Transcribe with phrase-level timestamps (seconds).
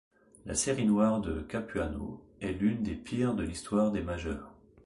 [0.47, 4.51] La série noire de Capuano est l'une des pires de l'histoire des majeures.